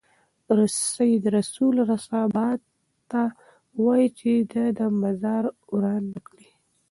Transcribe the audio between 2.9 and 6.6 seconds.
ته وايي چې د ده مزار وران نه کړي.